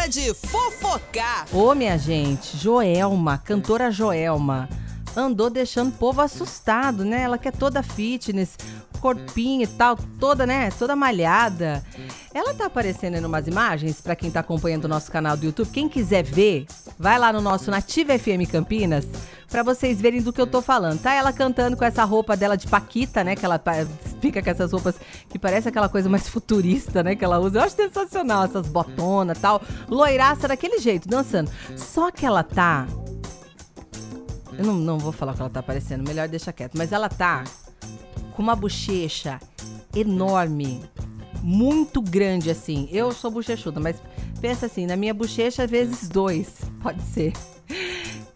hora 0.00 0.08
de 0.08 0.32
fofocar. 0.32 1.46
Ô, 1.52 1.74
minha 1.74 1.98
gente, 1.98 2.56
Joelma, 2.56 3.36
cantora 3.36 3.90
Joelma, 3.90 4.66
andou 5.14 5.50
deixando 5.50 5.90
o 5.90 5.96
povo 5.98 6.22
assustado, 6.22 7.04
né? 7.04 7.20
Ela 7.20 7.36
que 7.36 7.48
é 7.48 7.52
toda 7.52 7.82
fitness, 7.82 8.56
corpinho 8.98 9.64
e 9.64 9.66
tal, 9.66 9.98
toda, 10.18 10.46
né? 10.46 10.70
Toda 10.70 10.96
malhada. 10.96 11.84
Ela 12.32 12.54
tá 12.54 12.66
aparecendo 12.66 13.16
em 13.16 13.24
umas 13.24 13.46
imagens 13.46 14.00
para 14.00 14.16
quem 14.16 14.30
tá 14.30 14.40
acompanhando 14.40 14.86
o 14.86 14.88
nosso 14.88 15.12
canal 15.12 15.36
do 15.36 15.44
YouTube. 15.44 15.68
Quem 15.70 15.88
quiser 15.88 16.24
ver, 16.24 16.66
vai 16.98 17.18
lá 17.18 17.30
no 17.30 17.42
nosso 17.42 17.70
Nativa 17.70 18.18
FM 18.18 18.50
Campinas 18.50 19.06
para 19.50 19.62
vocês 19.62 20.00
verem 20.00 20.22
do 20.22 20.32
que 20.32 20.40
eu 20.40 20.46
tô 20.46 20.62
falando. 20.62 21.00
Tá 21.00 21.12
ela 21.12 21.32
cantando 21.32 21.76
com 21.76 21.84
essa 21.84 22.04
roupa 22.04 22.36
dela 22.36 22.56
de 22.56 22.68
paquita, 22.68 23.24
né? 23.24 23.34
Que 23.34 23.44
ela 23.44 23.60
fica 24.20 24.42
com 24.42 24.50
essas 24.50 24.72
roupas 24.72 24.94
que 25.28 25.38
parece 25.38 25.68
aquela 25.68 25.88
coisa 25.88 26.08
mais 26.08 26.28
futurista, 26.28 27.02
né? 27.02 27.16
Que 27.16 27.24
ela 27.24 27.38
usa. 27.38 27.58
Eu 27.58 27.62
acho 27.64 27.74
sensacional 27.74 28.44
essas 28.44 28.68
botonas 28.68 29.38
tal. 29.38 29.60
Loiraça 29.88 30.46
daquele 30.46 30.78
jeito, 30.78 31.08
dançando. 31.08 31.50
Só 31.76 32.10
que 32.10 32.24
ela 32.24 32.42
tá 32.42 32.86
eu 34.60 34.66
não, 34.66 34.74
não 34.74 34.98
vou 34.98 35.10
falar 35.10 35.32
o 35.32 35.34
que 35.34 35.40
ela 35.40 35.50
tá 35.50 35.60
aparecendo, 35.60 36.06
melhor 36.06 36.28
deixa 36.28 36.52
quieto. 36.52 36.76
Mas 36.76 36.92
ela 36.92 37.08
tá 37.08 37.44
com 38.32 38.42
uma 38.42 38.54
bochecha 38.54 39.40
enorme, 39.96 40.82
muito 41.42 42.02
grande 42.02 42.50
assim. 42.50 42.86
Eu 42.92 43.10
sou 43.12 43.30
bochechuda, 43.30 43.80
mas 43.80 43.96
pensa 44.38 44.66
assim, 44.66 44.84
na 44.86 44.96
minha 44.96 45.14
bochecha 45.14 45.66
vezes 45.66 46.10
dois, 46.10 46.60
pode 46.82 47.02
ser. 47.02 47.32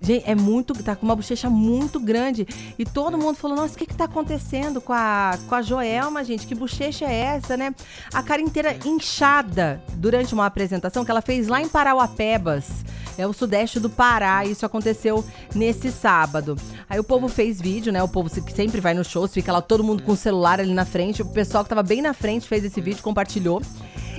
Gente, 0.04 0.28
é 0.28 0.34
muito. 0.34 0.74
Tá 0.82 0.94
com 0.94 1.06
uma 1.06 1.16
bochecha 1.16 1.48
muito 1.48 1.98
grande. 1.98 2.46
E 2.78 2.84
todo 2.84 3.16
mundo 3.16 3.36
falou: 3.36 3.56
nossa, 3.56 3.74
o 3.74 3.78
que 3.78 3.86
que 3.86 3.94
tá 3.94 4.04
acontecendo 4.04 4.80
com 4.80 4.92
a, 4.92 5.38
com 5.48 5.54
a 5.54 5.62
Joelma, 5.62 6.22
gente? 6.22 6.46
Que 6.46 6.54
bochecha 6.54 7.06
é 7.06 7.36
essa, 7.36 7.56
né? 7.56 7.74
A 8.12 8.22
cara 8.22 8.42
inteira 8.42 8.76
inchada 8.84 9.82
durante 9.94 10.34
uma 10.34 10.44
apresentação 10.44 11.04
que 11.04 11.10
ela 11.10 11.22
fez 11.22 11.48
lá 11.48 11.60
em 11.60 11.68
Parauapebas. 11.68 12.84
É 13.16 13.26
o 13.26 13.32
sudeste 13.32 13.80
do 13.80 13.88
Pará. 13.88 14.44
Isso 14.44 14.66
aconteceu 14.66 15.24
nesse 15.54 15.90
sábado. 15.90 16.56
Aí 16.88 16.98
o 16.98 17.04
povo 17.04 17.28
fez 17.28 17.60
vídeo, 17.60 17.92
né? 17.92 18.02
O 18.02 18.08
povo 18.08 18.28
que 18.28 18.52
sempre 18.52 18.80
vai 18.80 18.92
no 18.92 19.04
show, 19.04 19.26
fica 19.26 19.52
lá 19.52 19.62
todo 19.62 19.82
mundo 19.82 20.02
com 20.02 20.12
o 20.12 20.16
celular 20.16 20.60
ali 20.60 20.74
na 20.74 20.84
frente. 20.84 21.22
O 21.22 21.26
pessoal 21.26 21.64
que 21.64 21.70
tava 21.70 21.82
bem 21.82 22.02
na 22.02 22.12
frente 22.12 22.46
fez 22.46 22.64
esse 22.64 22.80
vídeo, 22.80 23.02
compartilhou. 23.02 23.62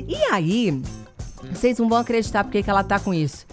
E 0.08 0.16
aí, 0.32 0.82
vocês 1.52 1.78
não 1.78 1.88
vão 1.90 2.00
acreditar 2.00 2.44
porque 2.44 2.64
que 2.64 2.70
ela 2.70 2.84
tá 2.84 3.00
com 3.00 3.14
isso 3.14 3.46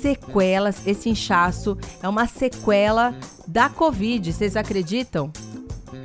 sequelas. 0.00 0.86
Esse 0.86 1.08
inchaço 1.08 1.76
é 2.02 2.08
uma 2.08 2.26
sequela 2.26 3.14
da 3.46 3.68
Covid. 3.68 4.32
Vocês 4.32 4.56
acreditam? 4.56 5.30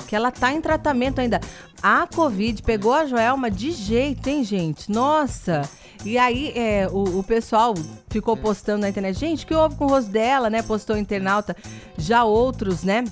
Que 0.07 0.15
ela 0.15 0.31
tá 0.31 0.53
em 0.53 0.61
tratamento 0.61 1.19
ainda. 1.19 1.39
A 1.81 2.07
Covid 2.07 2.61
pegou 2.63 2.93
a 2.93 3.05
Joelma 3.05 3.51
de 3.51 3.71
jeito, 3.71 4.27
hein, 4.27 4.43
gente? 4.43 4.91
Nossa! 4.91 5.69
E 6.05 6.17
aí, 6.17 6.51
é, 6.55 6.87
o, 6.91 7.19
o, 7.19 7.23
pessoal 7.23 7.73
ficou 8.09 8.35
postando 8.35 8.81
na 8.81 8.89
internet, 8.89 9.17
gente, 9.17 9.45
que 9.45 9.53
houve 9.53 9.75
com 9.75 9.85
o 9.85 9.87
rosto 9.87 10.11
dela, 10.11 10.49
né? 10.49 10.61
Postou 10.61 10.97
internauta. 10.97 11.55
Já 11.97 12.25
outros, 12.25 12.83
né? 12.83 13.05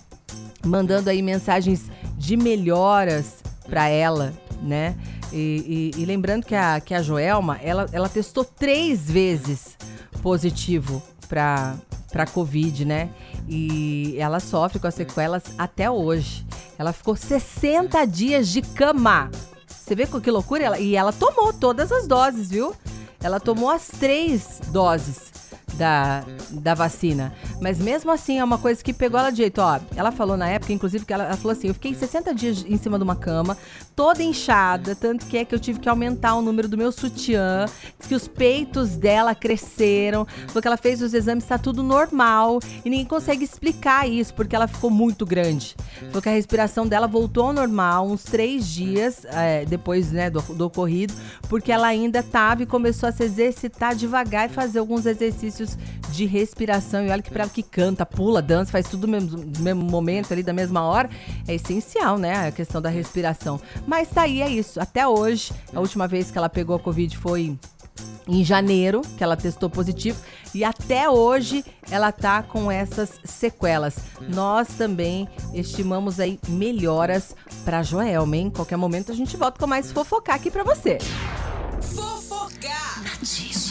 Mandando 0.65 1.09
aí 1.09 1.21
mensagens 1.21 1.89
de 2.17 2.35
melhoras 2.35 3.41
para 3.69 3.87
ela, 3.87 4.33
né? 4.61 4.95
E, 5.31 5.91
e, 5.95 6.01
e, 6.01 6.05
lembrando 6.05 6.45
que 6.45 6.53
a, 6.53 6.81
que 6.81 6.93
a 6.93 7.01
Joelma, 7.01 7.57
ela, 7.63 7.87
ela 7.93 8.09
testou 8.09 8.43
três 8.43 9.09
vezes 9.09 9.77
positivo 10.21 11.01
para 11.27 11.75
para 12.11 12.25
Covid, 12.25 12.83
né? 12.83 13.09
E 13.47 14.15
ela 14.19 14.39
sofre 14.39 14.79
com 14.79 14.87
as 14.87 14.95
sequelas 14.95 15.43
até 15.57 15.89
hoje. 15.89 16.45
Ela 16.77 16.91
ficou 16.91 17.15
60 17.15 18.05
dias 18.05 18.49
de 18.49 18.61
cama. 18.61 19.31
Você 19.65 19.95
vê 19.95 20.05
que 20.05 20.31
loucura? 20.31 20.63
Ela, 20.63 20.79
e 20.79 20.95
ela 20.95 21.13
tomou 21.13 21.53
todas 21.53 21.91
as 21.91 22.07
doses, 22.07 22.49
viu? 22.49 22.75
Ela 23.23 23.39
tomou 23.39 23.69
as 23.69 23.87
três 23.87 24.59
doses 24.67 25.31
da, 25.75 26.23
da 26.49 26.73
vacina. 26.73 27.33
Mas 27.61 27.77
mesmo 27.77 28.09
assim, 28.09 28.39
é 28.39 28.43
uma 28.43 28.57
coisa 28.57 28.83
que 28.83 28.91
pegou 28.91 29.19
ela 29.19 29.29
de 29.29 29.37
jeito. 29.37 29.61
Ó, 29.61 29.79
ela 29.95 30.11
falou 30.11 30.35
na 30.35 30.49
época, 30.49 30.73
inclusive, 30.73 31.05
que 31.05 31.13
ela, 31.13 31.25
ela, 31.25 31.37
falou 31.37 31.51
assim: 31.51 31.67
eu 31.67 31.75
fiquei 31.75 31.93
60 31.93 32.33
dias 32.33 32.65
em 32.67 32.75
cima 32.75 32.97
de 32.97 33.03
uma 33.03 33.15
cama, 33.15 33.55
toda 33.95 34.23
inchada, 34.23 34.95
tanto 34.95 35.27
que 35.27 35.37
é 35.37 35.45
que 35.45 35.53
eu 35.53 35.59
tive 35.59 35.79
que 35.79 35.87
aumentar 35.87 36.33
o 36.33 36.41
número 36.41 36.67
do 36.67 36.75
meu 36.75 36.91
sutiã, 36.91 37.67
que 37.99 38.15
os 38.15 38.27
peitos 38.27 38.97
dela 38.97 39.35
cresceram, 39.35 40.25
porque 40.51 40.67
ela 40.67 40.75
fez 40.75 41.03
os 41.03 41.13
exames, 41.13 41.45
tá 41.45 41.59
tudo 41.59 41.83
normal. 41.83 42.59
E 42.83 42.89
ninguém 42.89 43.05
consegue 43.05 43.43
explicar 43.43 44.09
isso, 44.09 44.33
porque 44.33 44.55
ela 44.55 44.67
ficou 44.67 44.89
muito 44.89 45.23
grande. 45.23 45.75
Falou 46.07 46.21
que 46.21 46.29
a 46.29 46.33
respiração 46.33 46.87
dela 46.87 47.07
voltou 47.07 47.45
ao 47.45 47.53
normal 47.53 48.07
uns 48.07 48.23
três 48.23 48.65
dias 48.67 49.23
é, 49.25 49.65
depois 49.65 50.11
né, 50.11 50.31
do, 50.31 50.41
do 50.41 50.65
ocorrido, 50.65 51.13
porque 51.47 51.71
ela 51.71 51.85
ainda 51.85 52.23
tava 52.23 52.63
e 52.63 52.65
começou 52.65 53.07
a 53.07 53.11
se 53.11 53.23
exercitar 53.23 53.95
devagar 53.95 54.49
e 54.49 54.53
fazer 54.53 54.79
alguns 54.79 55.05
exercícios 55.05 55.77
de 56.11 56.25
respiração. 56.25 57.05
E 57.05 57.09
olha 57.11 57.21
que 57.21 57.29
para 57.29 57.50
que 57.51 57.63
canta, 57.63 58.05
pula, 58.05 58.41
dança, 58.41 58.71
faz 58.71 58.87
tudo 58.87 59.07
no 59.07 59.13
mesmo, 59.13 59.37
no 59.37 59.59
mesmo 59.59 59.83
momento 59.83 60.31
ali, 60.31 60.43
da 60.43 60.53
mesma 60.53 60.81
hora, 60.81 61.09
é 61.47 61.55
essencial, 61.55 62.17
né? 62.17 62.47
A 62.47 62.51
questão 62.51 62.81
da 62.81 62.89
respiração. 62.89 63.59
Mas 63.85 64.09
tá 64.09 64.23
aí, 64.23 64.41
é 64.41 64.49
isso. 64.49 64.79
Até 64.79 65.07
hoje, 65.07 65.51
a 65.73 65.79
última 65.79 66.07
vez 66.07 66.31
que 66.31 66.37
ela 66.37 66.49
pegou 66.49 66.75
a 66.75 66.79
Covid 66.79 67.17
foi 67.17 67.57
em 68.27 68.43
janeiro, 68.43 69.01
que 69.17 69.23
ela 69.23 69.35
testou 69.35 69.69
positivo, 69.69 70.19
e 70.53 70.63
até 70.63 71.09
hoje 71.09 71.63
ela 71.89 72.11
tá 72.11 72.43
com 72.43 72.71
essas 72.71 73.19
sequelas. 73.23 73.95
Nós 74.29 74.69
também 74.69 75.27
estimamos 75.53 76.19
aí 76.19 76.39
melhoras 76.47 77.35
para 77.65 77.83
Joelma, 77.83 78.37
hein? 78.37 78.49
Qualquer 78.49 78.77
momento 78.77 79.11
a 79.11 79.15
gente 79.15 79.35
volta 79.35 79.59
com 79.59 79.67
mais 79.67 79.91
fofocar 79.91 80.35
aqui 80.35 80.49
para 80.49 80.63
você. 80.63 80.97
Fofocar! 81.81 83.03
Notícia. 83.03 83.70